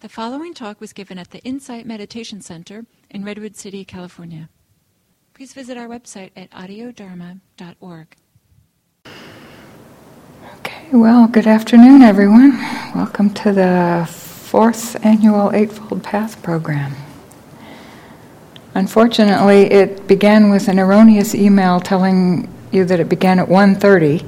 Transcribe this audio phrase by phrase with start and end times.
[0.00, 4.48] The following talk was given at the Insight Meditation Center in Redwood City, California.
[5.34, 8.16] Please visit our website at audiodharma.org.
[10.56, 12.52] Okay, well, good afternoon, everyone.
[12.94, 16.94] Welcome to the fourth annual Eightfold Path program.
[18.74, 24.26] Unfortunately, it began with an erroneous email telling you that it began at 1:30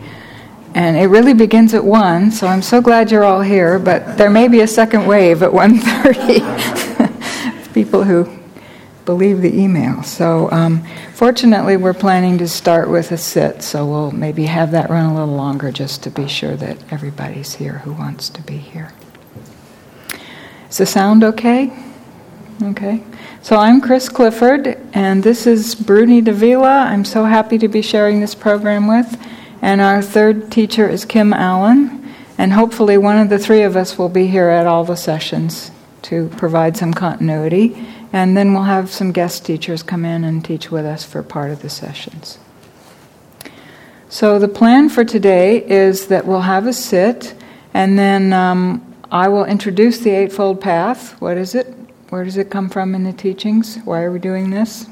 [0.75, 4.31] and it really begins at 1, so I'm so glad you're all here, but there
[4.31, 7.73] may be a second wave at 1.30.
[7.75, 8.39] People who
[9.05, 10.03] believe the email.
[10.03, 14.91] So um, fortunately, we're planning to start with a sit, so we'll maybe have that
[14.91, 18.57] run a little longer just to be sure that everybody's here who wants to be
[18.57, 18.93] here.
[20.71, 21.73] Is the sound okay?
[22.63, 23.03] Okay.
[23.43, 26.85] So I'm Chris Clifford, and this is Bruni Davila.
[26.85, 29.19] I'm so happy to be sharing this program with.
[29.63, 32.13] And our third teacher is Kim Allen.
[32.37, 35.71] And hopefully, one of the three of us will be here at all the sessions
[36.03, 37.87] to provide some continuity.
[38.13, 41.51] And then we'll have some guest teachers come in and teach with us for part
[41.51, 42.39] of the sessions.
[44.09, 47.35] So, the plan for today is that we'll have a sit,
[47.73, 51.19] and then um, I will introduce the Eightfold Path.
[51.19, 51.67] What is it?
[52.11, 53.79] Where does it come from in the teachings?
[53.85, 54.87] Why are we doing this?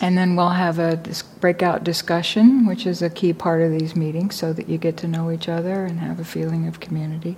[0.00, 0.98] And then we'll have a
[1.40, 5.08] breakout discussion, which is a key part of these meetings, so that you get to
[5.08, 7.36] know each other and have a feeling of community.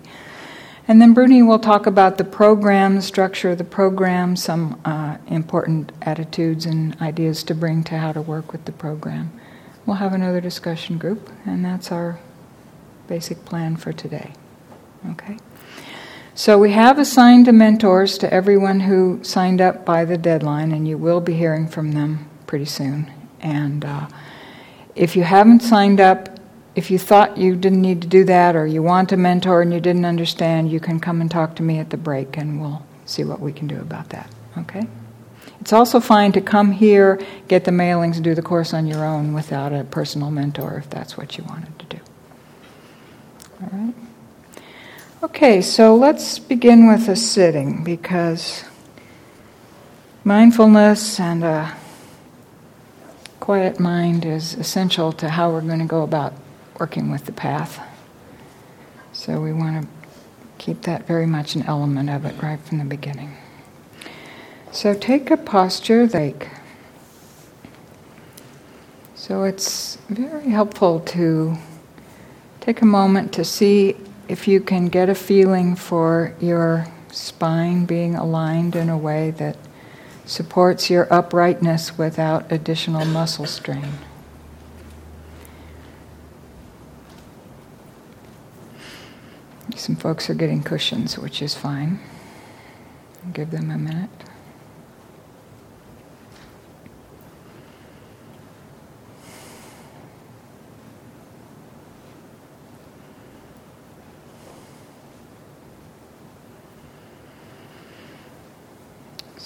[0.87, 5.93] And then Bruni will talk about the program, structure of the program, some uh, important
[6.03, 9.33] attitudes and ideas to bring to how to work with the program.
[9.87, 12.21] We'll have another discussion group, and that's our
[13.09, 14.35] basic plan for today.
[15.11, 15.39] Okay?
[16.35, 20.97] So we have assigned mentors to everyone who signed up by the deadline, and you
[20.97, 23.11] will be hearing from them pretty soon.
[23.41, 24.09] And uh,
[24.95, 26.39] if you haven't signed up,
[26.75, 29.73] if you thought you didn't need to do that or you want a mentor and
[29.73, 32.85] you didn't understand, you can come and talk to me at the break and we'll
[33.05, 34.31] see what we can do about that.
[34.57, 34.87] Okay?
[35.61, 39.33] It's also fine to come here, get the mailings, do the course on your own
[39.33, 41.99] without a personal mentor if that's what you wanted to do.
[43.63, 43.95] All right?
[45.23, 48.65] Okay, so let's begin with a sitting because
[50.25, 51.77] mindfulness and a
[53.43, 56.33] quiet mind is essential to how we're going to go about
[56.79, 57.85] working with the path.
[59.13, 59.89] So we want to
[60.59, 63.37] keep that very much an element of it right from the beginning.
[64.71, 66.51] So take a posture like.
[69.17, 71.57] So it's very helpful to
[72.61, 73.97] take a moment to see
[74.29, 79.57] if you can get a feeling for your spine being aligned in a way that
[80.25, 83.93] supports your uprightness without additional muscle strain.
[89.77, 91.99] Some folks are getting cushions, which is fine.
[93.33, 94.11] give them a minute.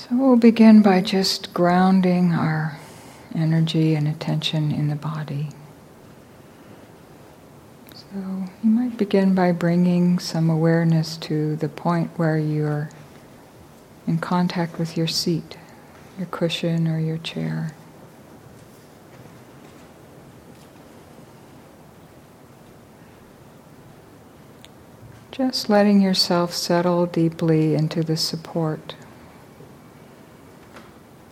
[0.08, 2.78] So we'll begin by just grounding our
[3.34, 5.48] energy and attention in the body.
[7.92, 12.88] So you might begin by bringing some awareness to the point where you're
[14.06, 15.56] in contact with your seat,
[16.16, 17.74] your cushion, or your chair.
[25.32, 28.94] Just letting yourself settle deeply into the support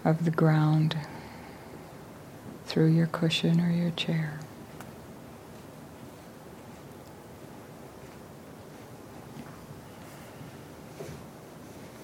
[0.04, 0.96] of the ground
[2.66, 4.38] through your cushion or your chair.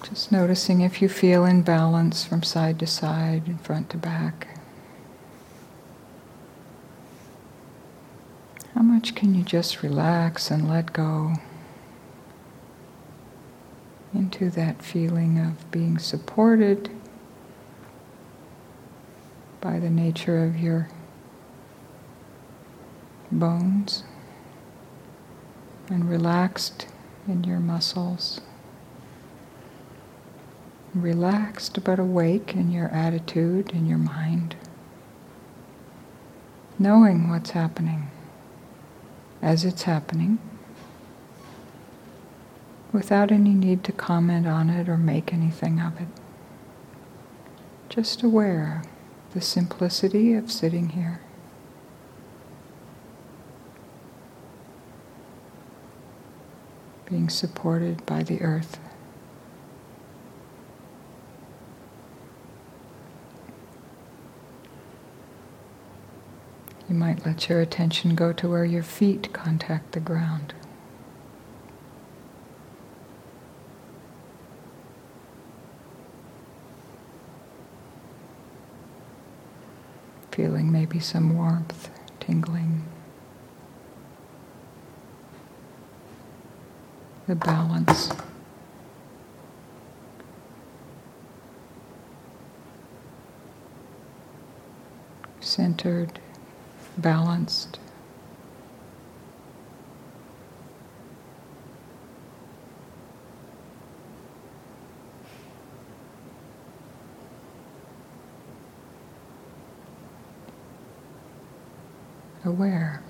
[0.03, 4.59] Just noticing if you feel in balance from side to side and front to back.
[8.73, 11.35] How much can you just relax and let go
[14.13, 16.89] into that feeling of being supported?
[19.61, 20.89] By the nature of your
[23.31, 24.03] bones
[25.87, 26.87] and relaxed
[27.27, 28.41] in your muscles.
[30.95, 34.55] Relaxed but awake in your attitude, in your mind.
[36.79, 38.09] Knowing what's happening
[39.41, 40.39] as it's happening
[42.91, 46.07] without any need to comment on it or make anything of it.
[47.89, 48.81] Just aware
[49.33, 51.21] the simplicity of sitting here.
[57.05, 58.79] Being supported by the earth.
[66.89, 70.53] You might let your attention go to where your feet contact the ground.
[80.41, 82.83] Feeling maybe some warmth, tingling.
[87.27, 88.09] The balance.
[95.41, 96.19] centered,
[96.97, 97.77] balanced.
[112.51, 113.01] Aware.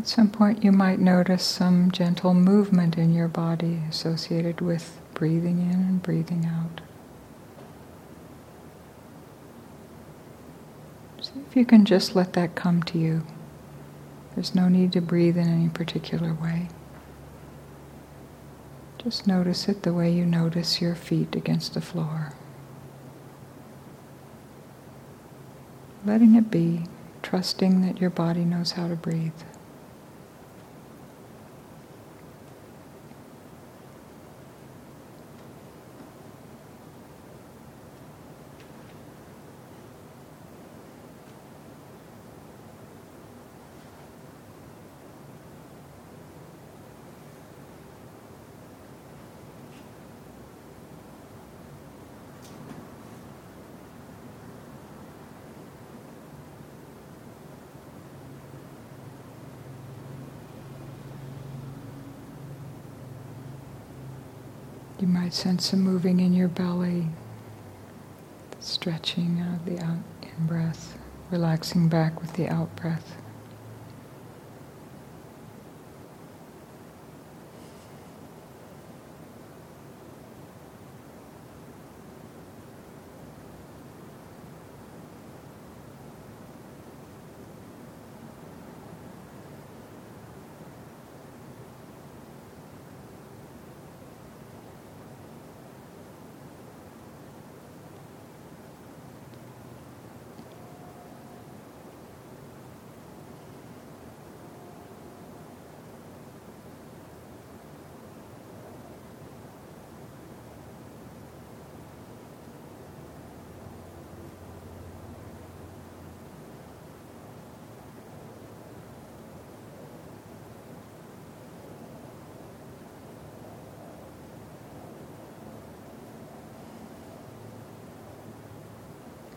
[0.00, 5.60] At some point, you might notice some gentle movement in your body associated with breathing
[5.60, 6.80] in and breathing out.
[11.20, 13.24] See if you can just let that come to you.
[14.34, 16.68] There's no need to breathe in any particular way.
[18.98, 22.34] Just notice it the way you notice your feet against the floor.
[26.04, 26.84] Letting it be,
[27.22, 29.32] trusting that your body knows how to breathe.
[65.08, 67.06] You might sense some moving in your belly,
[68.60, 70.98] stretching of the out in breath,
[71.30, 73.16] relaxing back with the out breath.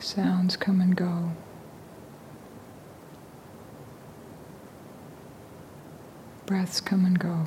[0.02, 1.32] Sounds come and go.
[6.48, 7.46] Breaths come and go.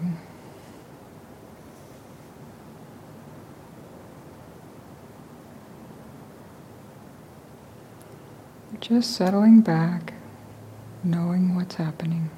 [8.81, 10.15] Just settling back,
[11.03, 12.31] knowing what's happening.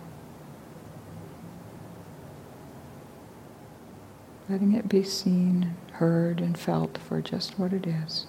[4.49, 8.27] Letting it be seen, heard, and felt for just what it is.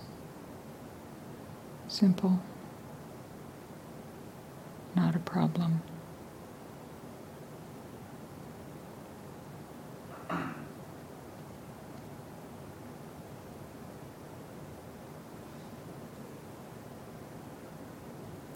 [1.97, 2.39] Simple.
[4.95, 5.81] Not a problem.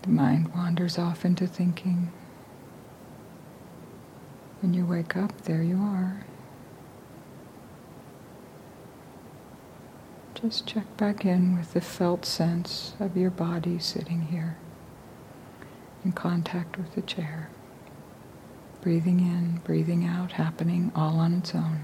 [0.03, 2.11] The mind wanders off into thinking.
[4.61, 6.27] When you wake up, there you are.
[10.33, 14.57] Just check back in with the felt sense of your body sitting here
[16.03, 17.49] in contact with the chair.
[18.81, 21.81] Breathing in, breathing out, happening all on its own.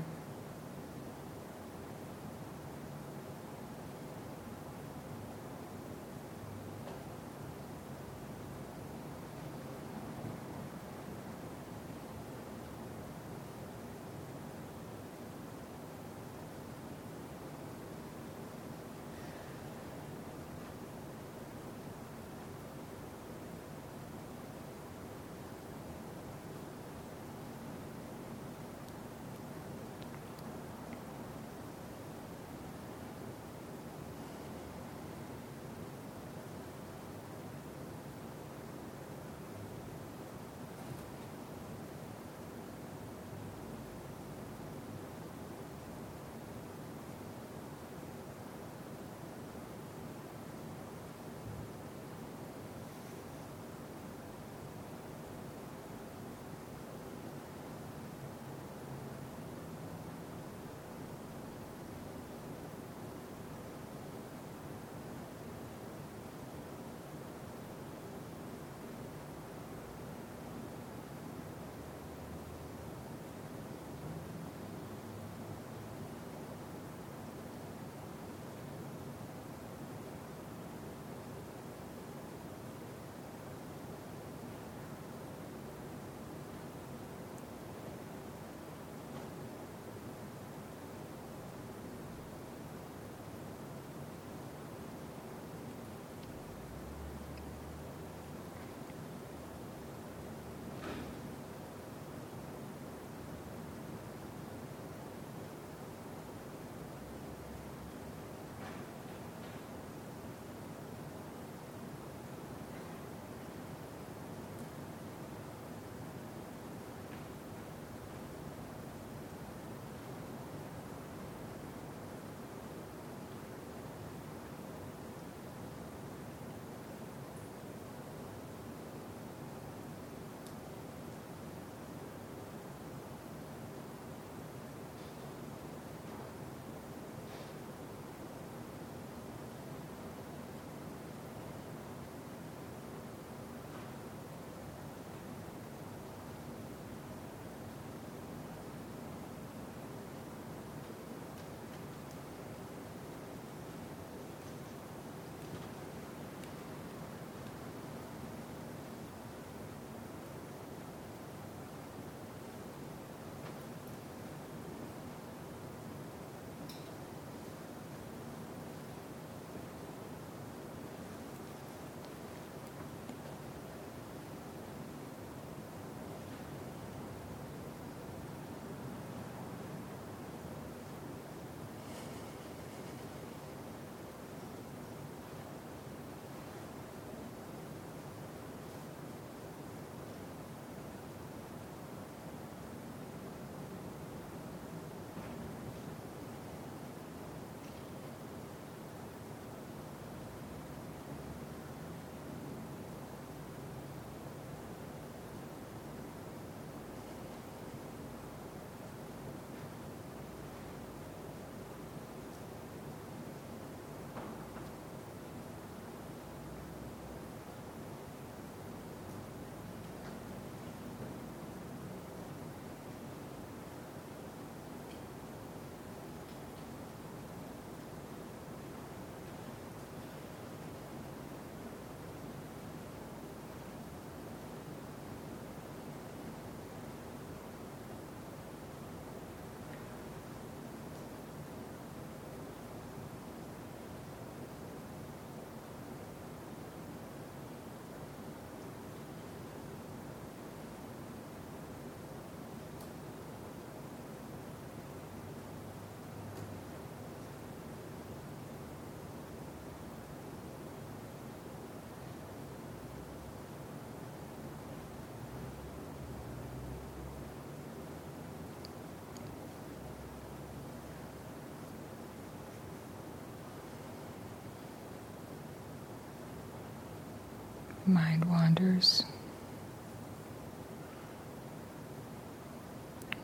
[277.87, 279.03] Mind wanders.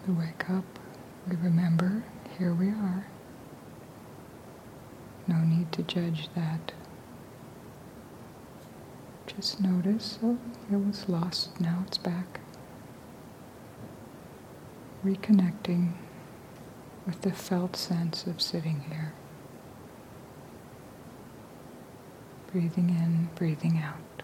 [0.08, 0.66] We wake up,
[1.30, 2.04] we remember,
[2.38, 3.06] here we are.
[5.28, 6.74] No need to judge that.
[9.28, 10.38] Just notice, oh,
[10.72, 12.42] it was lost, now it's back.
[15.06, 15.94] Reconnecting
[17.06, 19.14] with the felt sense of sitting here.
[22.52, 24.23] Breathing in, breathing out.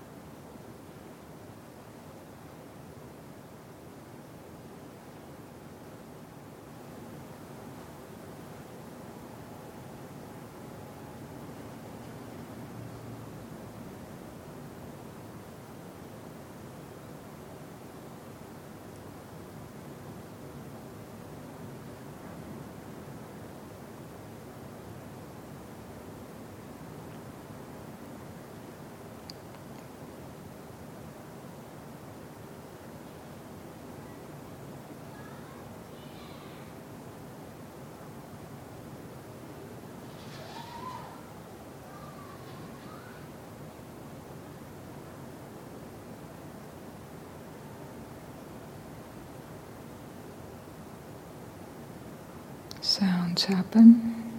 [52.82, 54.32] Sounds happen.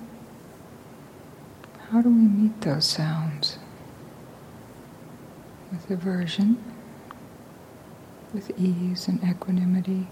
[1.91, 3.59] How do we meet those sounds?
[5.71, 6.63] With aversion,
[8.33, 10.09] with ease and equanimity,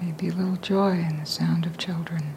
[0.00, 2.34] maybe a little joy in the sound of children.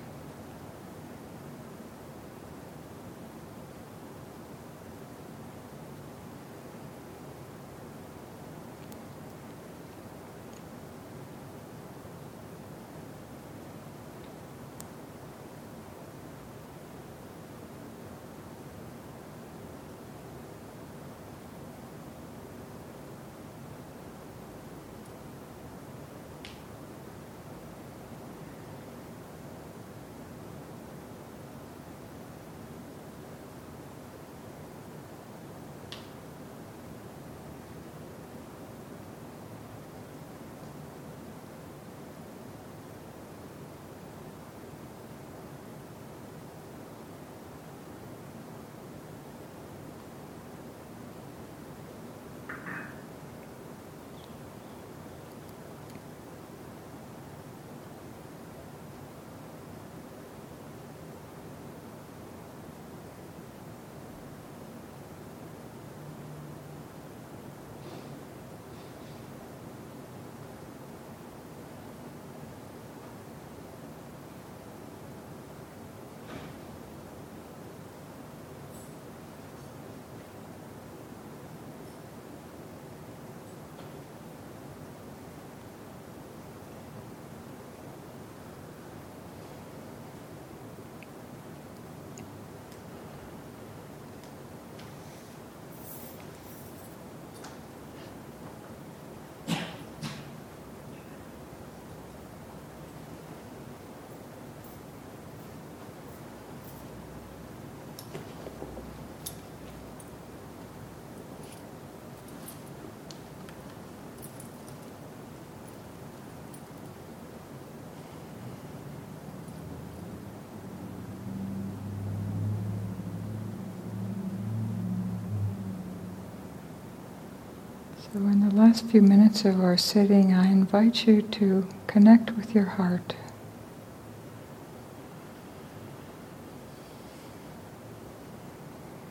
[128.13, 132.53] So, in the last few minutes of our sitting, I invite you to connect with
[132.53, 133.15] your heart.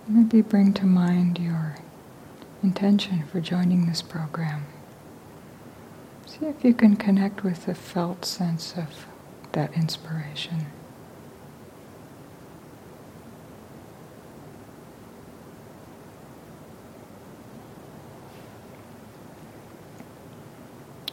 [0.06, 1.78] Maybe bring to mind your
[2.62, 4.66] intention for joining this program.
[6.26, 9.06] See if you can connect with the felt sense of
[9.50, 10.66] that inspiration.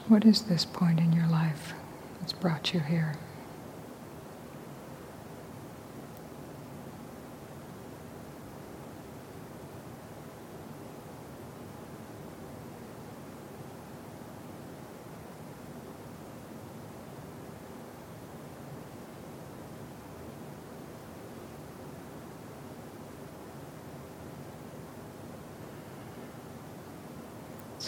[0.10, 1.74] What is this point in your life
[2.20, 3.14] that's brought you here?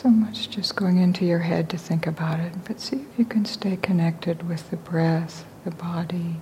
[0.01, 3.23] So much just going into your head to think about it, but see if you
[3.25, 6.37] can stay connected with the breath, the body,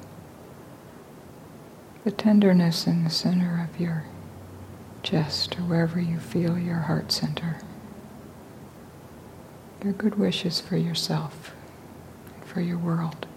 [2.06, 4.06] the tenderness in the center of your
[5.04, 7.60] chest, or wherever you feel your heart center.
[9.84, 11.54] Your good wishes for yourself
[12.34, 13.28] and for your world.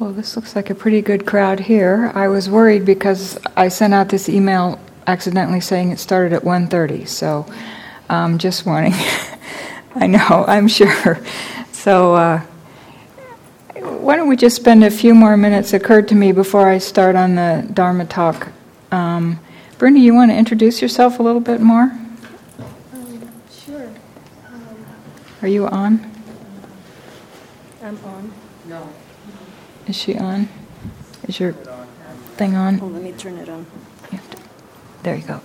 [0.00, 2.10] Well, this looks like a pretty good crowd here.
[2.16, 7.06] I was worried because I sent out this email accidentally saying it started at 1:30.
[7.06, 7.46] So,
[8.08, 8.92] um, just warning.
[9.94, 11.20] I know, I'm sure.
[11.70, 12.40] So, uh,
[13.76, 15.72] why don't we just spend a few more minutes?
[15.72, 18.48] It occurred to me before I start on the Dharma talk.
[18.90, 19.38] Um,
[19.78, 21.92] Bernie, you want to introduce yourself a little bit more?
[22.92, 23.30] Um,
[23.64, 23.86] sure.
[24.48, 24.86] Um,
[25.42, 26.10] Are you on?
[27.80, 28.32] I'm on.
[29.86, 30.48] Is she on?
[31.28, 31.52] Is your
[32.36, 32.80] thing on?
[32.80, 33.66] Oh, let me turn it on.
[34.10, 34.38] You have to-
[35.02, 35.40] There you go.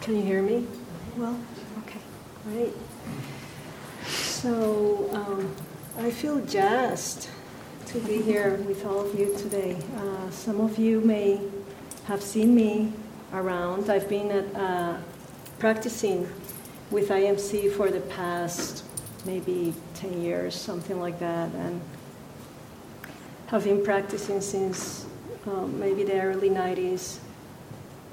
[0.00, 0.66] Can you hear me?
[1.16, 1.38] Well,
[1.82, 2.00] okay,
[2.44, 2.74] great.
[4.06, 5.54] So um,
[5.98, 7.28] I feel jazzed
[7.86, 9.76] to be here with all of you today.
[9.96, 11.40] Uh, some of you may
[12.04, 12.92] have seen me
[13.32, 13.88] around.
[13.90, 14.96] I've been at, uh,
[15.58, 16.28] practicing
[16.90, 18.84] with IMC for the past
[19.24, 21.80] maybe 10 years, something like that, and
[23.46, 25.06] have been practicing since
[25.46, 27.18] um, maybe the early 90s,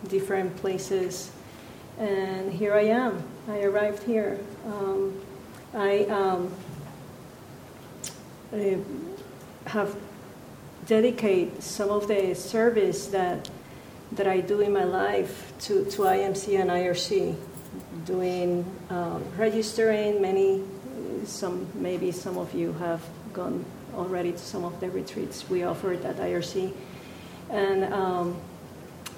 [0.08, 1.32] different places.
[1.98, 3.24] And here I am.
[3.48, 4.40] I arrived here.
[4.66, 5.20] Um,
[5.74, 6.54] I um,
[8.54, 8.78] I
[9.66, 9.96] have
[10.86, 13.50] dedicated some of the service that
[14.12, 17.36] that I do in my life to, to IMC and IRC,
[18.06, 20.64] doing um, registering many.
[21.26, 26.04] Some maybe some of you have gone already to some of the retreats we offered
[26.06, 26.74] at IRC,
[27.50, 28.40] and um,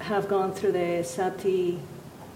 [0.00, 1.78] have gone through the SATI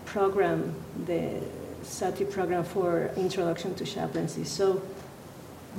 [0.05, 0.75] program,
[1.07, 1.41] the
[1.83, 4.45] SATI program for Introduction to Chaplaincy.
[4.45, 4.83] So,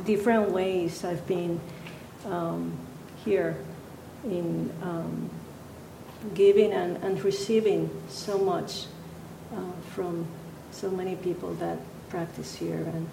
[0.05, 1.59] different ways I've been
[2.25, 2.77] um,
[3.25, 3.57] here
[4.23, 5.29] in um,
[6.33, 8.85] giving and, and receiving so much
[9.53, 10.25] uh, from
[10.71, 11.77] so many people that
[12.09, 13.09] practice here and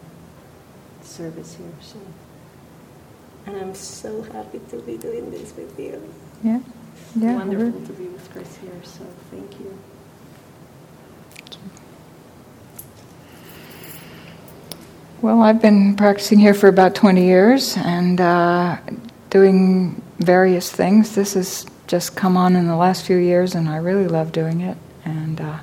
[1.02, 1.72] service here.
[1.80, 1.98] So,
[3.48, 6.02] and I'm so happy to be doing this with you.
[6.44, 6.60] Yeah.
[7.16, 7.36] Yeah.
[7.36, 8.80] Wonderful to be with Chris here.
[8.84, 9.78] So, thank you.
[15.22, 18.76] Well, I've been practicing here for about 20 years and uh,
[19.30, 21.14] doing various things.
[21.14, 24.60] This has just come on in the last few years, and I really love doing
[24.60, 24.76] it.
[25.04, 25.58] And uh,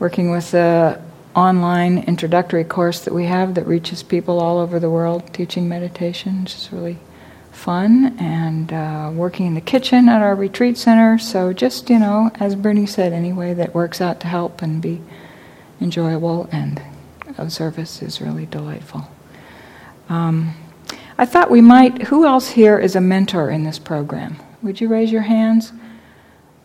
[0.00, 1.00] working with the
[1.40, 6.44] online introductory course that we have that reaches people all over the world teaching meditation,
[6.44, 6.98] is really
[7.50, 8.16] fun.
[8.18, 11.18] And uh, working in the kitchen at our retreat center.
[11.18, 14.82] So, just, you know, as Bernie said, any way that works out to help and
[14.82, 15.00] be
[15.80, 16.82] enjoyable and
[17.38, 19.08] of service is really delightful.
[20.08, 20.54] Um,
[21.16, 22.02] I thought we might.
[22.02, 24.36] Who else here is a mentor in this program?
[24.62, 25.72] Would you raise your hands?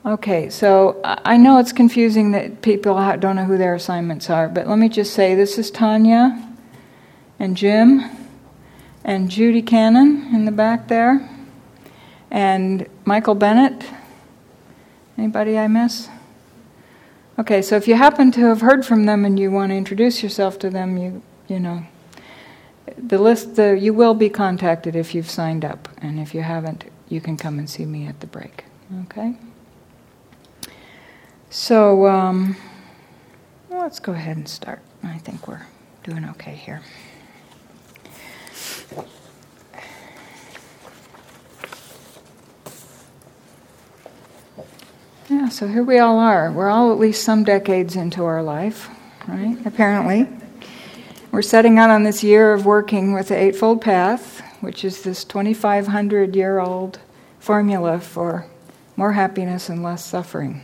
[0.05, 4.67] Okay, so I know it's confusing that people don't know who their assignments are, but
[4.67, 6.47] let me just say this is Tanya
[7.39, 8.03] and Jim
[9.03, 11.27] and Judy Cannon in the back there
[12.29, 13.83] and Michael Bennett.
[15.17, 16.07] Anybody I miss?
[17.39, 20.21] Okay, so if you happen to have heard from them and you want to introduce
[20.21, 21.83] yourself to them, you you know,
[22.95, 26.85] the list the, you will be contacted if you've signed up, and if you haven't,
[27.09, 28.65] you can come and see me at the break.
[29.05, 29.35] Okay.
[31.49, 32.55] So um,
[33.69, 34.81] let's go ahead and start.
[35.03, 35.65] I think we're
[36.03, 36.81] doing okay here.
[45.29, 46.51] Yeah, so here we all are.
[46.51, 48.89] We're all at least some decades into our life,
[49.27, 49.57] right?
[49.65, 50.27] Apparently.
[51.31, 55.23] We're setting out on this year of working with the Eightfold Path, which is this
[55.25, 56.99] 2,500 year old
[57.39, 58.45] formula for
[58.95, 60.61] more happiness and less suffering.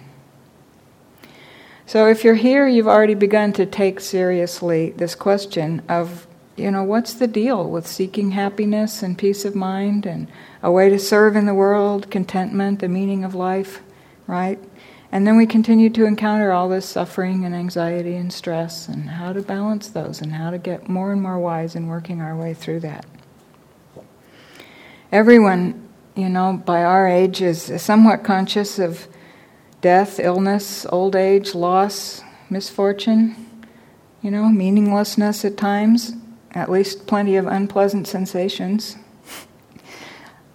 [1.91, 6.25] So if you're here, you've already begun to take seriously this question of,
[6.55, 10.29] you know, what's the deal with seeking happiness and peace of mind and
[10.63, 13.81] a way to serve in the world, contentment, the meaning of life?
[14.25, 14.57] right?
[15.11, 19.33] And then we continue to encounter all this suffering and anxiety and stress, and how
[19.33, 22.53] to balance those, and how to get more and more wise in working our way
[22.53, 23.05] through that.
[25.11, 29.09] Everyone, you know, by our age is somewhat conscious of
[29.81, 33.35] death, illness, old age, loss, misfortune,
[34.21, 36.13] you know, meaninglessness at times,
[36.51, 38.95] at least plenty of unpleasant sensations.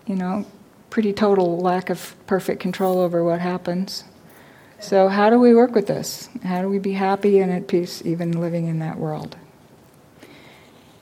[0.07, 0.47] you know,
[0.91, 4.05] pretty total lack of perfect control over what happens.
[4.79, 6.29] So, how do we work with this?
[6.45, 9.37] How do we be happy and at peace even living in that world?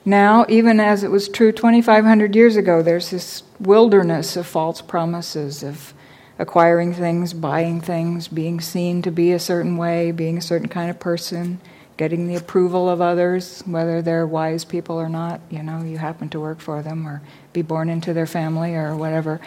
[0.05, 5.63] Now, even as it was true 2,500 years ago, there's this wilderness of false promises
[5.63, 5.94] of
[6.37, 10.89] acquiring things, buying things, being seen to be a certain way, being a certain kind
[10.89, 11.59] of person,
[11.97, 15.41] getting the approval of others, whether they're wise people or not.
[15.49, 17.21] You know, you happen to work for them or
[17.53, 19.39] be born into their family or whatever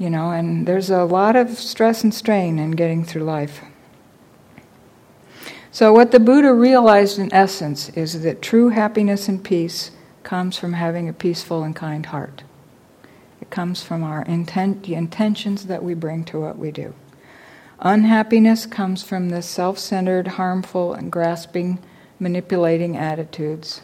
[0.00, 3.60] you know, and there's a lot of stress and strain in getting through life.
[5.70, 9.90] So, what the Buddha realized in essence is that true happiness and peace
[10.22, 12.42] comes from having a peaceful and kind heart.
[13.50, 16.94] Comes from our intent, the intentions that we bring to what we do.
[17.80, 21.78] Unhappiness comes from the self centered, harmful, and grasping,
[22.18, 23.80] manipulating attitudes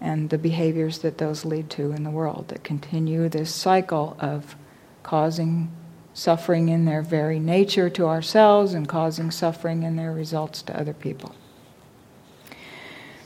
[0.00, 4.54] and the behaviors that those lead to in the world that continue this cycle of
[5.02, 5.70] causing
[6.14, 10.92] suffering in their very nature to ourselves and causing suffering in their results to other
[10.92, 11.34] people.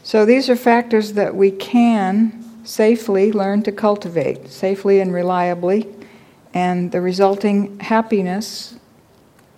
[0.03, 5.88] So these are factors that we can safely learn to cultivate, safely and reliably,
[6.55, 8.77] and the resulting happiness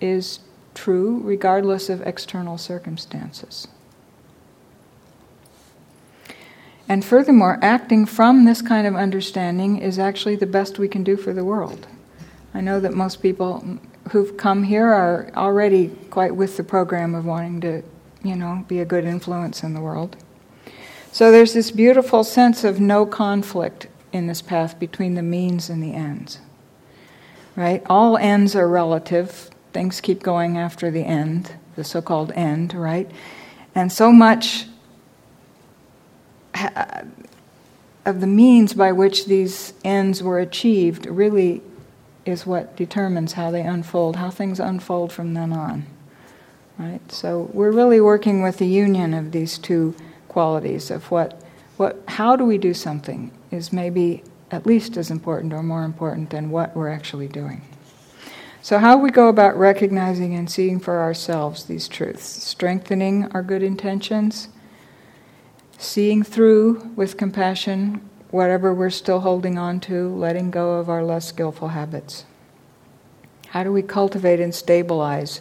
[0.01, 0.39] is
[0.73, 3.67] true regardless of external circumstances.
[6.87, 11.17] And furthermore, acting from this kind of understanding is actually the best we can do
[11.17, 11.87] for the world.
[12.53, 13.79] I know that most people
[14.11, 17.81] who've come here are already quite with the program of wanting to,
[18.23, 20.15] you know, be a good influence in the world.
[21.15, 25.81] So there's this beautiful sense of no conflict in this path between the means and
[25.81, 26.39] the ends.
[27.55, 27.81] Right?
[27.85, 29.49] All ends are relative.
[29.71, 33.09] Things keep going after the end, the so called end, right?
[33.73, 34.65] And so much
[36.53, 37.03] uh,
[38.05, 41.61] of the means by which these ends were achieved really
[42.25, 45.85] is what determines how they unfold, how things unfold from then on.
[46.77, 47.09] Right?
[47.09, 49.95] So we're really working with the union of these two
[50.35, 51.41] qualities of what,
[51.77, 54.21] what how do we do something is maybe
[54.51, 57.61] at least as important or more important than what we're actually doing.
[58.61, 63.63] So, how we go about recognizing and seeing for ourselves these truths, strengthening our good
[63.63, 64.49] intentions,
[65.77, 71.29] seeing through with compassion whatever we're still holding on to, letting go of our less
[71.29, 72.25] skillful habits.
[73.51, 75.39] How do we cultivate and stabilize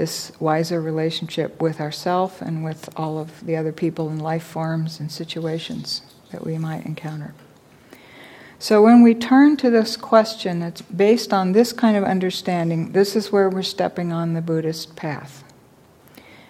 [0.00, 4.98] this wiser relationship with ourself and with all of the other people and life forms
[4.98, 7.34] and situations that we might encounter?
[8.58, 13.14] So, when we turn to this question that's based on this kind of understanding, this
[13.14, 15.44] is where we're stepping on the Buddhist path.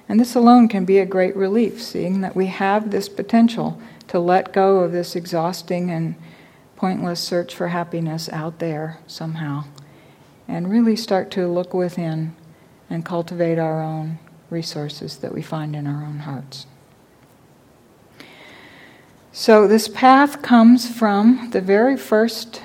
[0.09, 4.21] And this alone can be a great relief, seeing that we have this potential to
[4.21, 6.15] let go of this exhausting and
[6.77, 9.65] pointless search for happiness out there somehow
[10.47, 12.35] and really start to look within
[12.91, 14.19] and cultivate our own
[14.51, 16.67] resources that we find in our own hearts.
[19.33, 22.63] So, this path comes from the very first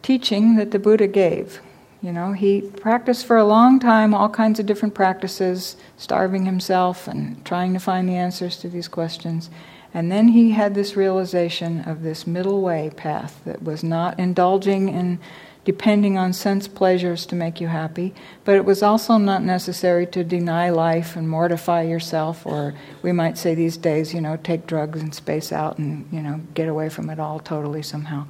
[0.00, 1.60] teaching that the Buddha gave.
[2.00, 7.06] You know, he practiced for a long time all kinds of different practices, starving himself
[7.06, 9.50] and trying to find the answers to these questions.
[9.94, 14.88] And then he had this realization of this middle way path that was not indulging
[14.88, 15.20] in
[15.64, 18.12] depending on sense pleasures to make you happy,
[18.44, 23.38] but it was also not necessary to deny life and mortify yourself, or we might
[23.38, 26.88] say these days, you know, take drugs and space out and, you know, get away
[26.88, 28.26] from it all totally somehow.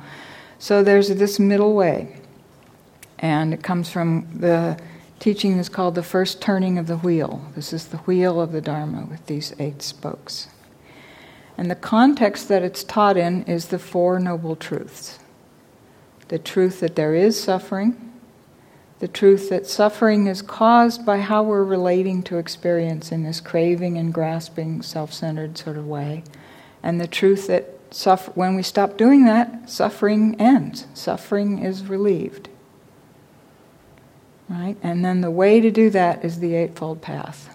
[0.59, 2.17] So there's this middle way.
[3.19, 4.79] And it comes from the
[5.19, 7.41] teaching is called the first turning of the wheel.
[7.55, 10.49] This is the wheel of the Dharma with these eight spokes.
[11.57, 15.21] And the context that it's taught in is the Four Noble Truths
[16.33, 18.11] the truth that there is suffering,
[19.01, 23.99] the truth that suffering is caused by how we're relating to experience in this craving
[23.99, 26.25] and grasping, self centered sort of way,
[26.83, 32.49] and the truth that suffer- when we stop doing that, suffering ends, suffering is relieved.
[34.49, 34.79] Right?
[34.83, 37.55] And then the way to do that is the Eightfold Path.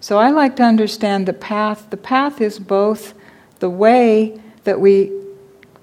[0.00, 1.90] So I like to understand the path.
[1.90, 3.12] The path is both
[3.58, 5.12] the way that we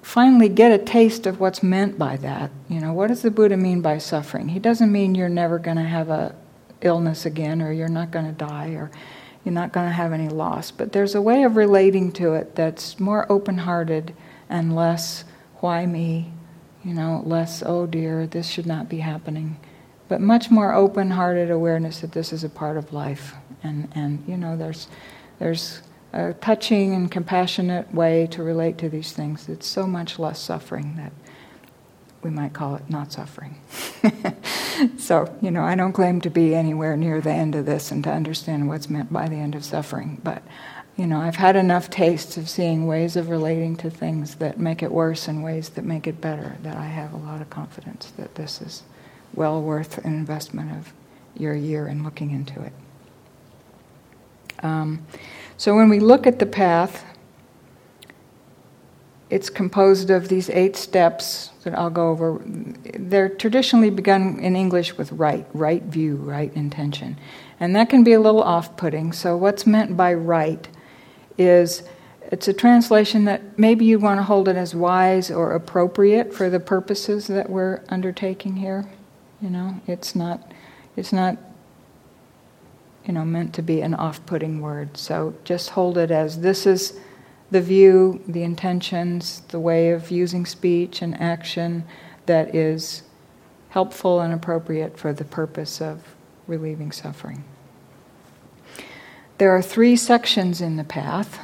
[0.10, 2.50] finally get a taste of what's meant by that.
[2.68, 4.48] You know, what does the Buddha mean by suffering?
[4.48, 6.36] He doesn't mean you're never going to have a
[6.82, 8.90] illness again or you're not going to die or
[9.46, 12.56] you're not going to have any loss, but there's a way of relating to it
[12.56, 14.16] that's more open-hearted
[14.50, 15.26] and less
[15.58, 16.34] why me,
[16.84, 19.60] you know, less oh dear, this should not be happening,
[20.08, 24.38] but much more open-hearted awareness that this is a part of life and and you
[24.38, 24.88] know there's
[25.38, 25.82] there's
[26.14, 29.48] a touching and compassionate way to relate to these things.
[29.48, 31.12] It's so much less suffering that
[32.22, 33.62] we might call it not suffering.
[34.98, 38.04] so, you know, I don't claim to be anywhere near the end of this and
[38.04, 40.44] to understand what's meant by the end of suffering, but
[41.00, 44.84] you know, I've had enough tastes of seeing ways of relating to things that make
[44.84, 48.12] it worse and ways that make it better that I have a lot of confidence
[48.18, 48.84] that this is
[49.34, 50.92] well worth an investment of
[51.38, 52.74] your year in looking into it.
[54.62, 55.06] Um,
[55.60, 57.04] so when we look at the path,
[59.30, 62.42] it's composed of these eight steps that I'll go over.
[62.46, 67.20] They're traditionally begun in English with right, right view, right intention.
[67.60, 69.12] And that can be a little off putting.
[69.12, 70.66] So, what's meant by right
[71.38, 71.84] is
[72.32, 76.50] it's a translation that maybe you want to hold it as wise or appropriate for
[76.50, 78.90] the purposes that we're undertaking here.
[79.42, 80.54] You know, it's not,
[80.96, 81.38] it's not
[83.10, 84.96] you know, meant to be an off putting word.
[84.96, 87.00] So just hold it as this is
[87.50, 91.86] the view, the intentions, the way of using speech and action
[92.28, 93.02] that is
[93.70, 96.04] helpful and appropriate for the purpose of
[96.46, 97.44] relieving suffering.
[99.40, 101.40] There are three sections in the path.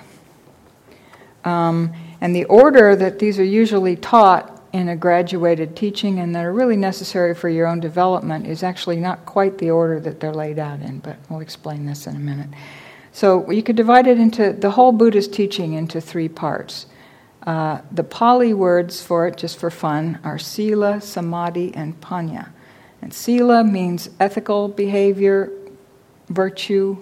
[1.45, 6.43] Um, and the order that these are usually taught in a graduated teaching and that
[6.43, 10.33] are really necessary for your own development is actually not quite the order that they're
[10.33, 12.49] laid out in, but we'll explain this in a minute.
[13.13, 16.88] So you could divide it into the whole Buddhist teaching into three parts.
[17.47, 22.49] Uh, the Pali words for it, just for fun, are sila, samadhi, and panya.
[23.01, 25.53] And sila means ethical behavior,
[26.27, 27.01] virtue,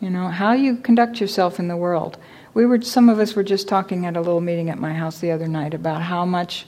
[0.00, 2.18] you know, how you conduct yourself in the world
[2.54, 5.18] we were some of us were just talking at a little meeting at my house
[5.18, 6.66] the other night about how much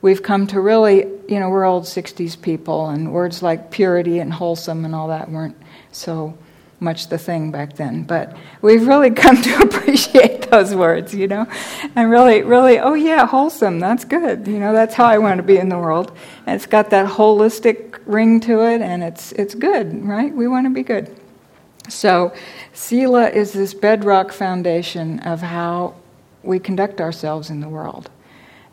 [0.00, 4.32] we've come to really you know we're old 60s people and words like purity and
[4.32, 5.56] wholesome and all that weren't
[5.92, 6.36] so
[6.78, 8.02] much the thing back then.
[8.02, 11.46] But we've really come to appreciate those words you know?
[11.94, 14.46] And really really oh yeah wholesome that's good.
[14.46, 16.16] You know that's how i want to be in the world.
[16.46, 20.34] And it's got that holistic ring to it and it's it's good right?
[20.34, 21.14] We want to be good
[21.88, 22.32] so
[22.72, 25.94] Sila is this bedrock foundation of how
[26.42, 28.10] we conduct ourselves in the world.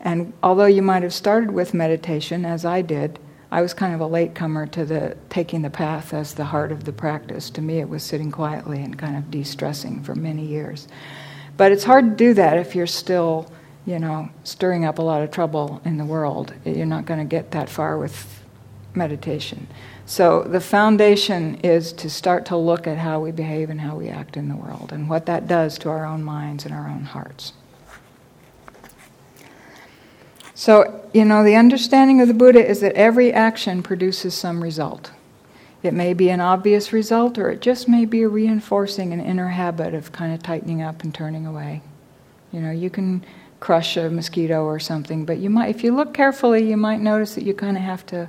[0.00, 3.18] And although you might have started with meditation, as I did,
[3.50, 6.84] I was kind of a latecomer to the taking the path as the heart of
[6.84, 7.50] the practice.
[7.50, 10.88] To me, it was sitting quietly and kind of de-stressing for many years.
[11.56, 13.50] But it's hard to do that if you're still,
[13.86, 16.52] you know, stirring up a lot of trouble in the world.
[16.64, 18.42] You're not going to get that far with
[18.94, 19.68] meditation.
[20.06, 24.08] So the foundation is to start to look at how we behave and how we
[24.08, 27.04] act in the world and what that does to our own minds and our own
[27.04, 27.54] hearts.
[30.54, 35.10] So, you know, the understanding of the Buddha is that every action produces some result.
[35.82, 39.94] It may be an obvious result, or it just may be reinforcing an inner habit
[39.94, 41.82] of kind of tightening up and turning away.
[42.52, 43.24] You know, you can
[43.58, 47.34] crush a mosquito or something, but you might, if you look carefully, you might notice
[47.34, 48.28] that you kind of have to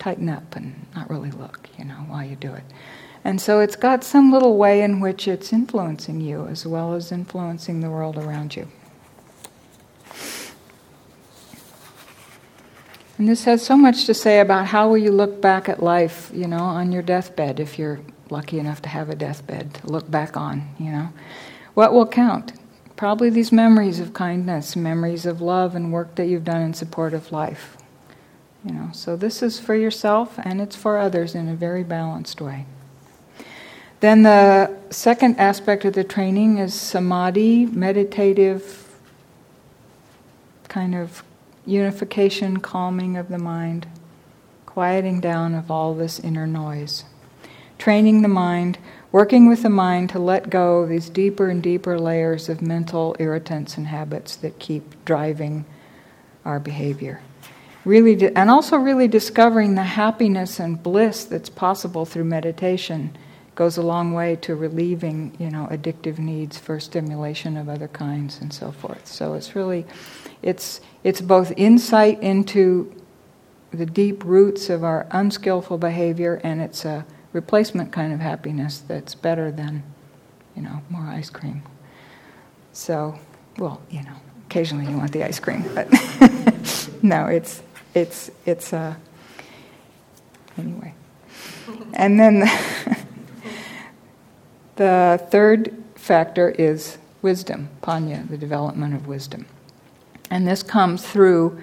[0.00, 2.64] tighten up and not really look, you know, while you do it.
[3.22, 7.12] And so it's got some little way in which it's influencing you as well as
[7.12, 8.66] influencing the world around you.
[13.18, 16.30] And this has so much to say about how will you look back at life,
[16.32, 20.10] you know, on your deathbed, if you're lucky enough to have a deathbed to look
[20.10, 21.10] back on, you know.
[21.74, 22.54] What will count?
[22.96, 27.12] Probably these memories of kindness, memories of love and work that you've done in support
[27.12, 27.76] of life
[28.64, 32.40] You know, so this is for yourself and it's for others in a very balanced
[32.40, 32.66] way.
[34.00, 38.98] Then the second aspect of the training is samadhi, meditative
[40.68, 41.22] kind of
[41.66, 43.86] unification, calming of the mind,
[44.66, 47.04] quieting down of all this inner noise.
[47.78, 48.78] Training the mind,
[49.10, 53.76] working with the mind to let go these deeper and deeper layers of mental irritants
[53.76, 55.64] and habits that keep driving
[56.44, 57.20] our behavior
[57.84, 63.16] really di- and also really discovering the happiness and bliss that's possible through meditation
[63.54, 68.40] goes a long way to relieving you know addictive needs for stimulation of other kinds
[68.40, 69.06] and so forth.
[69.06, 69.86] So it's really
[70.42, 72.94] it's it's both insight into
[73.70, 79.14] the deep roots of our unskillful behavior and it's a replacement kind of happiness that's
[79.14, 79.82] better than
[80.56, 81.62] you know more ice cream.
[82.72, 83.18] So
[83.58, 84.16] well you know
[84.46, 85.88] occasionally you want the ice cream but
[87.02, 87.62] no it's
[87.94, 88.96] it's it's a
[90.58, 90.94] anyway.
[91.94, 92.98] And then the,
[94.76, 99.46] the third factor is wisdom, panya, the development of wisdom.
[100.30, 101.60] And this comes through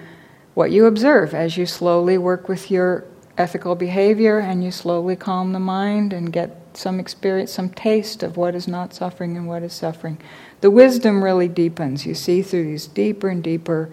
[0.54, 3.04] what you observe as you slowly work with your
[3.36, 8.36] ethical behavior and you slowly calm the mind and get some experience, some taste of
[8.36, 10.18] what is not suffering and what is suffering.
[10.60, 12.04] The wisdom really deepens.
[12.04, 13.90] You see through these deeper and deeper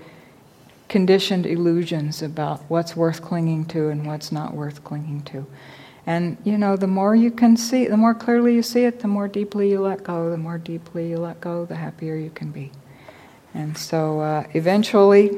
[0.90, 5.46] conditioned illusions about what's worth clinging to and what's not worth clinging to.
[6.06, 9.08] And you know, the more you can see, the more clearly you see it, the
[9.08, 10.30] more deeply you let go.
[10.30, 12.72] The more deeply you let go, the happier you can be.
[13.54, 15.38] And so, uh, eventually,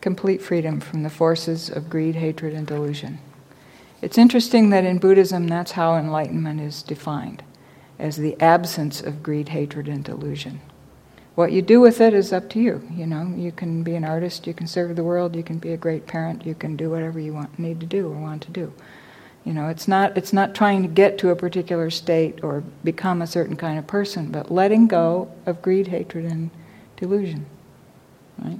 [0.00, 3.18] complete freedom from the forces of greed, hatred, and delusion.
[4.00, 7.42] It's interesting that in Buddhism, that's how enlightenment is defined
[7.98, 10.60] as the absence of greed, hatred, and delusion.
[11.38, 12.82] What you do with it is up to you.
[12.92, 15.72] You know, you can be an artist, you can serve the world, you can be
[15.72, 18.50] a great parent, you can do whatever you want, need to do or want to
[18.50, 18.72] do.
[19.44, 23.22] You know, it's not it's not trying to get to a particular state or become
[23.22, 26.50] a certain kind of person, but letting go of greed, hatred, and
[26.96, 27.46] delusion.
[28.38, 28.58] Right.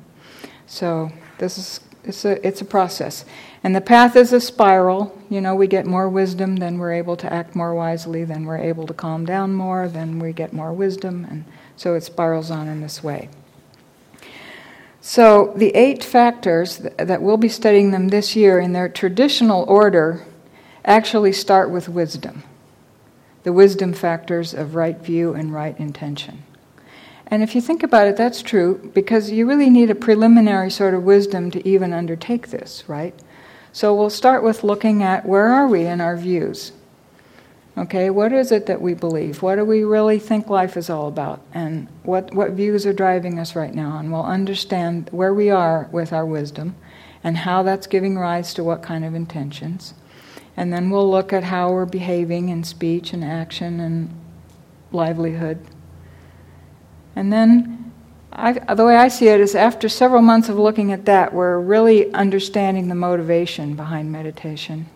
[0.69, 3.25] So this is it's a it's a process,
[3.65, 5.21] and the path is a spiral.
[5.29, 8.59] You know, we get more wisdom, then we're able to act more wisely, then we're
[8.59, 11.45] able to calm down more, then we get more wisdom, and
[11.79, 13.31] so it spirals on in this way.
[15.01, 20.27] So the eight factors that we'll be studying them this year in their traditional order
[20.85, 22.43] actually start with wisdom.
[23.45, 26.43] The wisdom factors of right view and right intention.
[27.29, 30.95] And if you think about it, that's true because you really need a preliminary sort
[30.95, 33.15] of wisdom to even undertake this, right?
[33.73, 36.73] So we'll start with looking at where are we in our views?
[37.79, 39.41] Okay, what is it that we believe?
[39.41, 41.41] What do we really think life is all about?
[41.55, 43.99] And what, what views are driving us right now?
[43.99, 46.75] And we'll understand where we are with our wisdom
[47.23, 49.95] and how that's giving rise to what kind of intentions.
[50.57, 54.11] And then we'll look at how we're behaving in speech and action and
[54.91, 55.65] livelihood.
[57.15, 57.93] And then,
[58.33, 61.61] I, the way I see it is after several months of looking at that, we're
[61.61, 64.89] really understanding the motivation behind meditation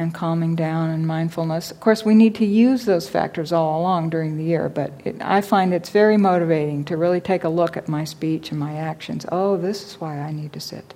[0.00, 1.70] and calming down and mindfulness.
[1.70, 5.16] Of course, we need to use those factors all along during the year, but it,
[5.20, 8.76] I find it's very motivating to really take a look at my speech and my
[8.76, 9.26] actions.
[9.30, 10.94] Oh, this is why I need to sit.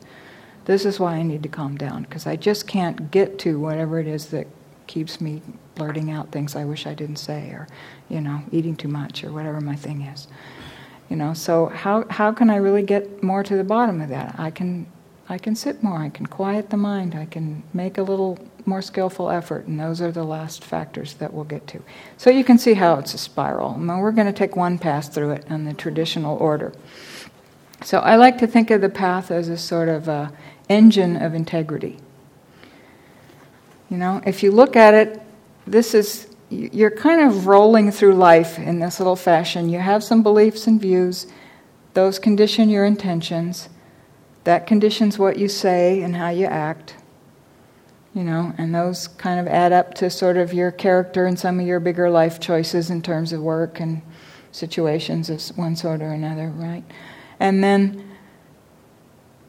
[0.65, 4.01] This is why I need to calm down, because I just can't get to whatever
[4.01, 4.47] it is that
[4.87, 5.43] keeps me
[5.75, 7.69] blurting out things I wish I didn't say, or,
[8.09, 10.27] you know, eating too much, or whatever my thing is.
[11.11, 14.35] You know, so how, how can I really get more to the bottom of that?
[14.39, 14.87] I can
[15.29, 18.83] I can sit more, I can quiet the mind, I can make a little more
[18.83, 21.83] skillful effort, and those are the last factors that we'll get to.
[22.19, 23.79] So you can see how it's a spiral.
[23.79, 26.73] Now we're going to take one pass through it in the traditional order.
[27.83, 30.33] So I like to think of the path as a sort of a
[30.69, 31.99] engine of integrity.
[33.91, 35.21] You know, if you look at it,
[35.67, 39.69] this is you're kind of rolling through life in this little fashion.
[39.69, 41.27] You have some beliefs and views,
[41.95, 43.69] those condition your intentions.
[44.45, 46.97] That conditions what you say and how you act.
[48.15, 51.59] You know, and those kind of add up to sort of your character and some
[51.59, 54.03] of your bigger life choices in terms of work and
[54.53, 56.85] situations of one sort or another, right?
[57.41, 58.13] And then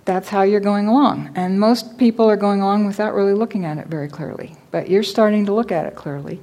[0.05, 1.31] that's how you're going along.
[1.35, 4.55] And most people are going along without really looking at it very clearly.
[4.71, 6.39] But you're starting to look at it clearly.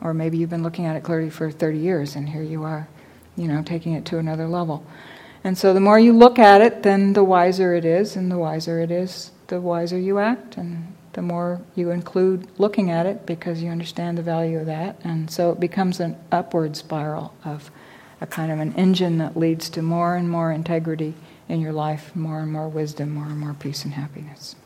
[0.00, 2.88] Or maybe you've been looking at it clearly for 30 years, and here you are,
[3.36, 4.84] you know, taking it to another level.
[5.44, 8.38] And so the more you look at it, then the wiser it is, and the
[8.38, 13.26] wiser it is, the wiser you act, and the more you include looking at it
[13.26, 14.96] because you understand the value of that.
[15.04, 17.70] And so it becomes an upward spiral of
[18.20, 21.14] a kind of an engine that leads to more and more integrity
[21.48, 24.56] in your life more and more wisdom, more and more peace and happiness.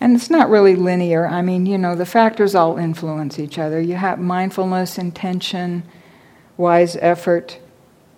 [0.00, 1.26] And it's not really linear.
[1.26, 3.80] I mean, you know, the factors all influence each other.
[3.80, 5.82] You have mindfulness, intention,
[6.58, 7.58] wise effort,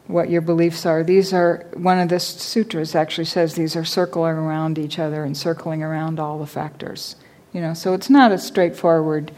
[0.09, 1.02] what your beliefs are.
[1.02, 5.36] These are, one of the sutras actually says these are circling around each other and
[5.36, 7.16] circling around all the factors.
[7.52, 9.32] You know, so it's not a straightforward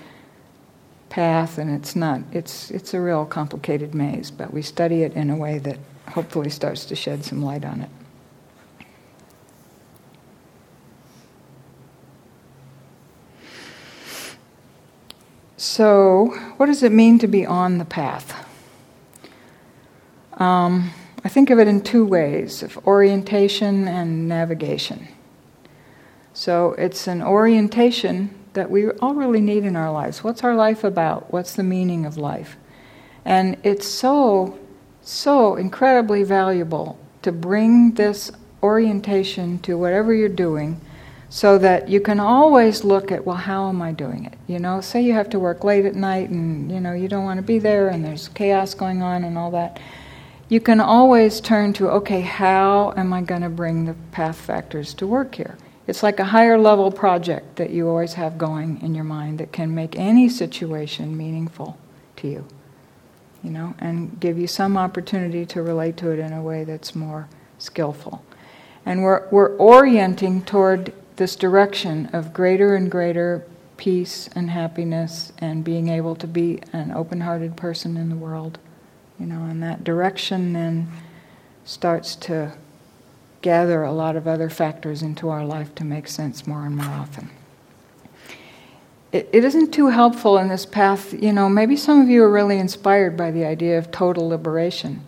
[1.09, 5.31] path and it's not, it's, it's a real complicated maze, but we study it in
[5.31, 7.91] a way that hopefully starts to shed some light on it.
[15.57, 18.48] So, what does it mean to be on the path?
[20.39, 20.93] Um,
[21.24, 25.09] I think of it in two ways of orientation and navigation.
[26.32, 30.22] So it's an orientation that we all really need in our lives.
[30.22, 31.32] What's our life about?
[31.32, 32.57] What's the meaning of life?
[33.24, 34.59] And it's so,
[35.03, 38.30] so incredibly valuable to bring this
[38.62, 40.80] orientation to whatever you're doing
[41.28, 44.80] so that you can always look at well how am i doing it you know
[44.80, 47.43] say you have to work late at night and you know you don't want to
[47.43, 49.78] be there and there's chaos going on and all that
[50.49, 54.95] you can always turn to okay, how am I going to bring the path factors
[54.95, 55.59] to work here?
[55.87, 59.53] It's like a higher level project that you always have going in your mind that
[59.53, 61.79] can make any situation meaningful
[62.17, 62.47] to you,
[63.43, 66.95] you know, and give you some opportunity to relate to it in a way that's
[66.95, 67.29] more
[67.59, 68.23] skillful.
[68.85, 73.45] And we're, we're orienting toward this direction of greater and greater
[73.77, 78.59] peace and happiness and being able to be an open hearted person in the world
[79.19, 80.91] you know, and that direction then
[81.64, 82.53] starts to
[83.43, 86.87] gather a lot of other factors into our life to make sense more and more
[86.87, 87.31] often.
[89.12, 92.31] It, it isn't too helpful in this path, you know, maybe some of you are
[92.31, 95.05] really inspired by the idea of total liberation.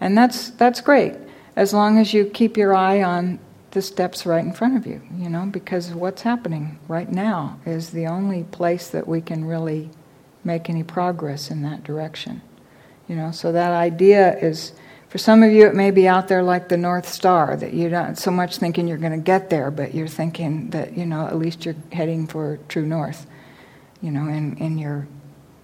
[0.00, 1.14] And that's, that's great,
[1.56, 3.38] as long as you keep your eye on
[3.70, 7.90] the steps right in front of you, you know, because what's happening right now is
[7.90, 9.90] the only place that we can really
[10.42, 12.40] make any progress in that direction.
[13.08, 14.72] You know, so that idea is,
[15.08, 17.90] for some of you, it may be out there like the North Star, that you're
[17.90, 21.26] not so much thinking you're going to get there, but you're thinking that, you know,
[21.26, 23.26] at least you're heading for true north,
[24.00, 25.06] you know, in, in your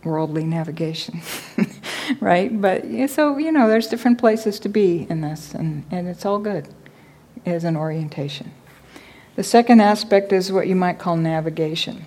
[0.04, 1.20] worldly navigation,
[2.20, 2.60] right?
[2.60, 6.38] But so, you know, there's different places to be in this, and, and it's all
[6.38, 6.68] good
[7.46, 8.52] as an orientation.
[9.36, 12.06] The second aspect is what you might call navigation.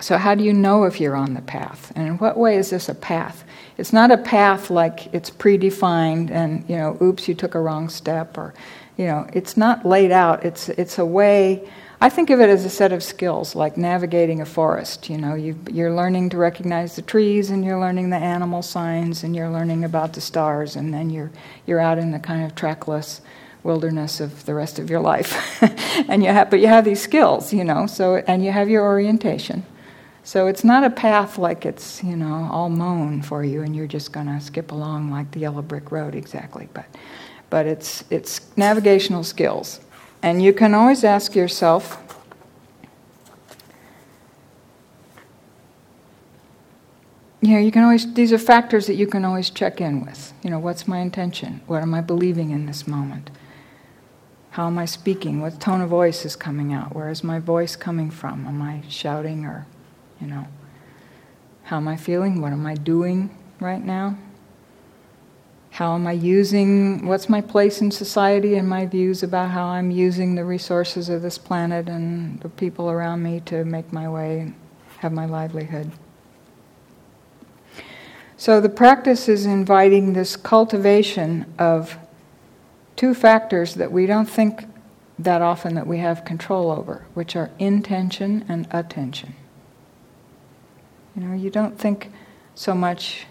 [0.00, 1.92] So, how do you know if you're on the path?
[1.94, 3.44] And in what way is this a path?
[3.78, 7.88] It's not a path like it's predefined and, you know, oops, you took a wrong
[7.88, 8.54] step or,
[8.96, 10.44] you know, it's not laid out.
[10.44, 11.68] It's, it's a way,
[12.00, 15.08] I think of it as a set of skills like navigating a forest.
[15.08, 19.22] You know, you you're learning to recognize the trees and you're learning the animal signs
[19.22, 21.30] and you're learning about the stars and then you're,
[21.66, 23.20] you're out in the kind of trackless
[23.62, 25.62] wilderness of the rest of your life.
[26.08, 28.84] and you have, but you have these skills, you know, so, and you have your
[28.84, 29.64] orientation.
[30.24, 33.88] So it's not a path like it's, you know, all mown for you and you're
[33.88, 36.86] just going to skip along like the yellow brick road exactly, but
[37.50, 39.80] but it's it's navigational skills.
[40.22, 41.98] And you can always ask yourself
[47.40, 50.32] you know, you can always these are factors that you can always check in with.
[50.44, 51.60] You know, what's my intention?
[51.66, 53.30] What am I believing in this moment?
[54.50, 55.40] How am I speaking?
[55.40, 56.94] What tone of voice is coming out?
[56.94, 58.46] Where is my voice coming from?
[58.46, 59.66] Am I shouting or
[60.22, 60.46] you know,
[61.64, 62.40] how am I feeling?
[62.40, 64.16] What am I doing right now?
[65.70, 69.90] How am I using, what's my place in society and my views about how I'm
[69.90, 74.52] using the resources of this planet and the people around me to make my way
[74.98, 75.90] have my livelihood?
[78.36, 81.96] So the practice is inviting this cultivation of
[82.96, 84.66] two factors that we don't think
[85.18, 89.34] that often that we have control over, which are intention and attention.
[91.14, 92.10] You know, you don't think
[92.54, 93.26] so much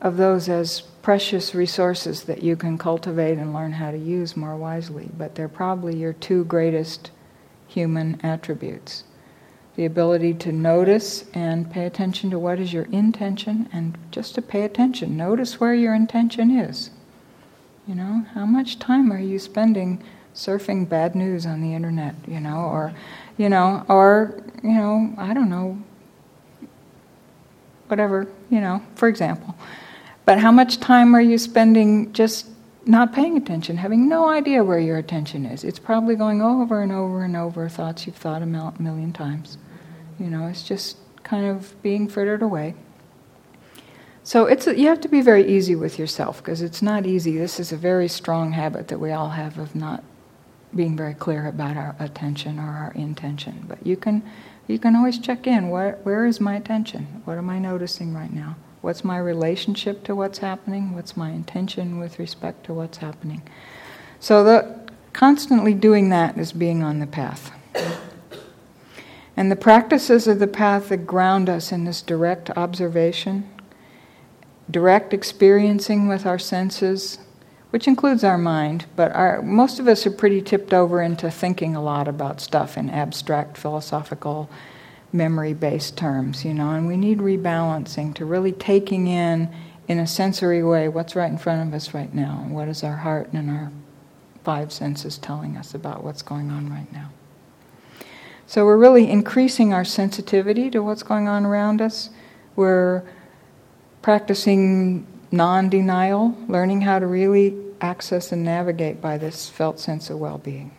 [0.00, 4.56] of those as precious resources that you can cultivate and learn how to use more
[4.56, 7.10] wisely, but they're probably your two greatest
[7.66, 9.04] human attributes.
[9.76, 14.42] The ability to notice and pay attention to what is your intention and just to
[14.42, 15.16] pay attention.
[15.16, 16.90] Notice where your intention is.
[17.86, 20.02] You know, how much time are you spending
[20.34, 22.92] surfing bad news on the internet, you know, or
[23.36, 25.82] you know, or you know, I don't know,
[27.88, 29.54] whatever, you know, for example.
[30.24, 32.46] But how much time are you spending just
[32.84, 35.64] not paying attention, having no idea where your attention is?
[35.64, 39.58] It's probably going over and over and over thoughts you've thought a million times.
[40.18, 42.74] You know, it's just kind of being frittered away.
[44.22, 47.38] So it's you have to be very easy with yourself because it's not easy.
[47.38, 50.04] This is a very strong habit that we all have of not
[50.74, 53.64] being very clear about our attention or our intention.
[53.66, 54.22] But you can
[54.68, 55.70] you can always check in.
[55.70, 57.22] Where where is my attention?
[57.24, 58.56] What am I noticing right now?
[58.82, 60.94] What's my relationship to what's happening?
[60.94, 63.42] What's my intention with respect to what's happening?
[64.20, 64.78] So the
[65.12, 67.50] constantly doing that is being on the path.
[69.36, 73.48] And the practices of the path that ground us in this direct observation,
[74.70, 77.18] direct experiencing with our senses,
[77.70, 81.76] which includes our mind, but our, most of us are pretty tipped over into thinking
[81.76, 84.48] a lot about stuff in abstract philosophical
[85.12, 89.54] memory based terms, you know, and we need rebalancing to really taking in,
[89.86, 92.96] in a sensory way, what's right in front of us right now, what is our
[92.96, 93.70] heart and our
[94.44, 97.10] five senses telling us about what's going on right now.
[98.46, 102.08] So we're really increasing our sensitivity to what's going on around us.
[102.56, 103.02] We're
[104.00, 110.18] practicing non denial, learning how to really access and navigate by this felt sense of
[110.18, 110.72] well being.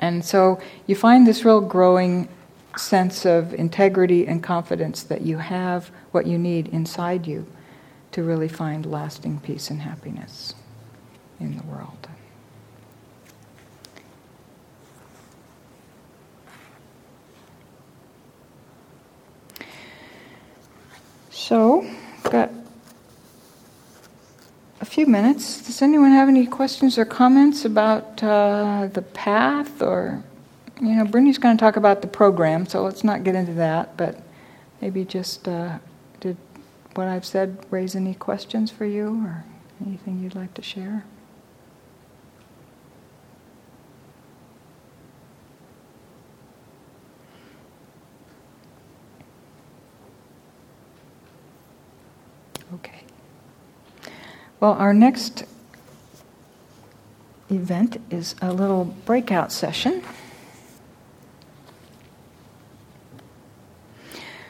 [0.00, 2.28] And so you find this real growing
[2.76, 7.46] sense of integrity and confidence that you have what you need inside you
[8.12, 10.54] to really find lasting peace and happiness
[11.40, 12.08] in the world.
[21.30, 21.86] So,
[22.24, 22.50] got
[24.80, 25.66] a few minutes.
[25.66, 29.80] Does anyone have any questions or comments about uh, the path?
[29.80, 30.22] Or,
[30.80, 33.96] you know, Brittany's going to talk about the program, so let's not get into that,
[33.96, 34.20] but
[34.80, 35.78] maybe just uh,
[36.20, 36.36] did
[36.94, 39.44] what I've said raise any questions for you or
[39.84, 41.04] anything you'd like to share?
[52.74, 53.02] Okay.
[54.64, 55.44] Well, our next
[57.50, 60.02] event is a little breakout session.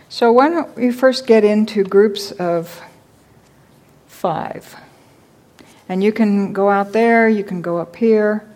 [0.08, 2.80] So, why don't we first get into groups of
[4.06, 4.76] five?
[5.88, 8.48] And you can go out there, you can go up here.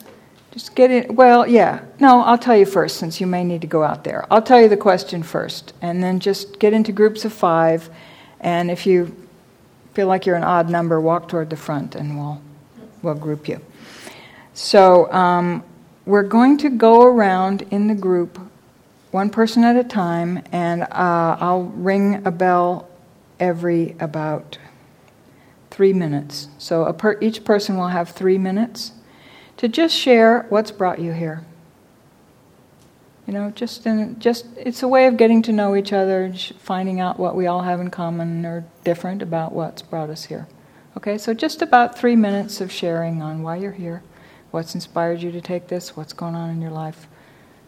[0.53, 1.13] Just get it.
[1.13, 1.81] Well, yeah.
[1.99, 4.33] No, I'll tell you first, since you may need to go out there.
[4.33, 7.91] I'll tell you the question first, and then just get into groups of five.
[8.39, 9.28] And if you
[9.95, 12.41] feel like you're an odd number, walk toward the front and we'll,
[13.03, 13.61] we'll group you.
[14.55, 15.63] So um,
[16.05, 18.39] we're going to go around in the group,
[19.11, 22.89] one person at a time, and uh, I'll ring a bell
[23.39, 24.59] every about
[25.71, 26.49] three minutes.
[26.59, 28.93] So per- each person will have three minutes
[29.59, 31.45] to just share what's brought you here.
[33.29, 36.99] You know, just in, just it's a way of getting to know each other, finding
[36.99, 40.49] out what we all have in common or different about what's brought us here.
[40.97, 44.03] Okay, so just about three minutes of sharing on why you're here,
[44.51, 47.07] what's inspired you to take this, what's going on in your life.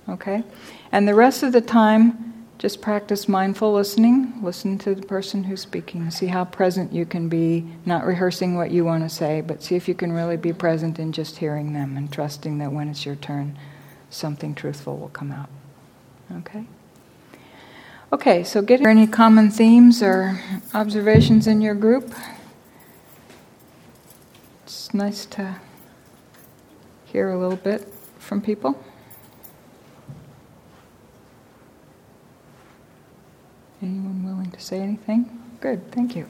[0.08, 0.44] Okay,
[0.92, 4.42] and the rest of the time, just practice mindful listening.
[4.42, 6.10] Listen to the person who's speaking.
[6.10, 9.76] See how present you can be, not rehearsing what you want to say, but see
[9.76, 13.04] if you can really be present in just hearing them and trusting that when it's
[13.04, 13.58] your turn
[14.10, 15.48] something truthful will come out.
[16.38, 16.66] Okay?
[18.12, 20.40] Okay, so get any common themes or
[20.74, 22.12] observations in your group.
[24.64, 25.56] It's nice to
[27.04, 28.82] hear a little bit from people.
[33.80, 35.40] Anyone willing to say anything?
[35.60, 36.26] Good, thank you.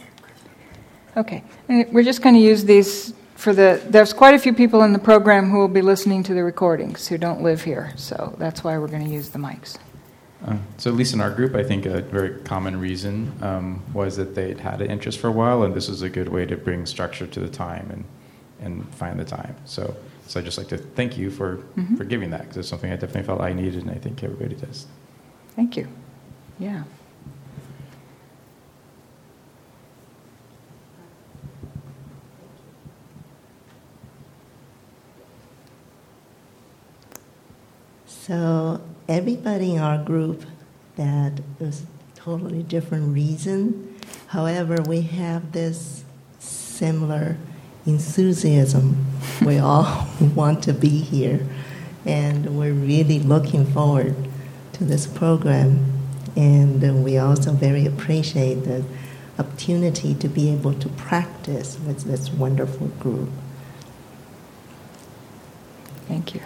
[1.17, 4.93] Okay, we're just going to use these for the there's quite a few people in
[4.93, 8.63] the program who will be listening to the recordings who don't live here, so that's
[8.63, 9.79] why we're going to use the mics.
[10.47, 14.17] Uh, so at least in our group, I think a very common reason um, was
[14.17, 16.57] that they'd had an interest for a while, and this was a good way to
[16.57, 18.05] bring structure to the time and
[18.61, 19.57] and find the time.
[19.65, 21.97] So so I just like to thank you for mm-hmm.
[21.97, 24.55] for giving that because it's something I definitely felt I needed, and I think everybody
[24.55, 24.87] does.
[25.57, 25.89] Thank you.
[26.59, 26.85] Yeah.
[38.31, 40.45] So everybody in our group
[40.95, 41.83] that is
[42.15, 43.99] totally different reason.
[44.29, 46.05] However, we have this
[46.39, 47.37] similar
[47.87, 49.05] enthusiasm.
[49.45, 50.07] we all
[50.37, 51.45] want to be here,
[52.07, 54.15] and we're really looking forward
[54.75, 55.93] to this program.
[56.37, 58.85] And we also very appreciate the
[59.41, 63.31] opportunity to be able to practice with this wonderful group.
[66.07, 66.43] Thank you.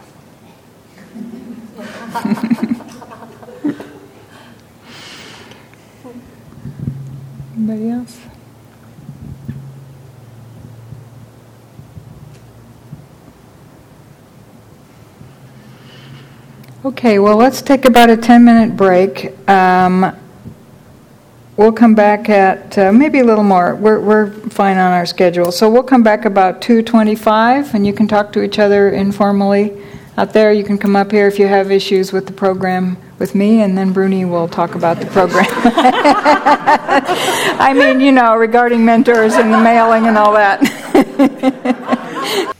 [7.56, 8.20] Anybody else?
[16.84, 19.36] Okay, well, let's take about a 10-minute break.
[19.48, 20.14] Um,
[21.56, 25.52] We'll come back at, uh, maybe a little more, we're, we're fine on our schedule.
[25.52, 29.80] So we'll come back about 2:25, and you can talk to each other informally
[30.16, 30.52] out there.
[30.52, 33.76] You can come up here if you have issues with the program with me, and
[33.76, 35.46] then Bruni will talk about the program.
[37.58, 40.60] I mean, you know, regarding mentors and the mailing and all that.